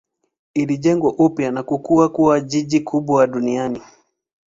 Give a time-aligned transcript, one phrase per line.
[0.53, 3.81] Ilijengwa upya na kukua kuwa jiji kubwa duniani.